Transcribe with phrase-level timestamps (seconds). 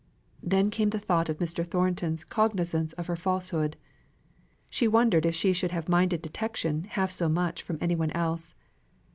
[0.41, 1.63] Then came the thought of Mr.
[1.63, 3.77] Thornton's cognisance of her falsehood.
[4.67, 8.55] She wondered if she should have minded detection half so much from any one else.